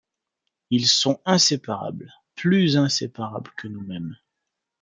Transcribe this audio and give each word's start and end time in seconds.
Ils 0.71 0.87
sont 0.87 1.21
inséparables, 1.25 2.11
plus 2.35 2.75
inséparables 2.75 3.51
que 3.55 3.67
nous-mêmes. 3.67 4.17